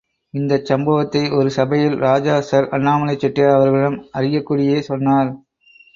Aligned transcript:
இந்தச் 0.33 0.65
சம்பவத்தை 0.65 1.21
ஒரு 1.31 1.49
சபையில் 1.49 1.97
ராஜா 1.99 2.35
சர் 2.41 2.69
அண்ணாலை 2.69 3.15
செட்டியார் 3.15 3.55
அவர்களிடம் 3.57 3.99
அரியக்குடியே 4.17 4.79
சொன்னார். 4.89 5.31